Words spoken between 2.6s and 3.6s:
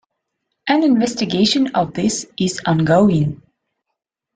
ongoing.